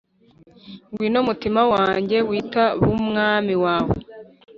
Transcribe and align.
Ngwino, 0.91 1.19
mutima 1.29 1.61
wanjye, 1.73 2.17
Witab' 2.29 2.81
Umwami 2.95 3.53
wawe! 3.63 3.95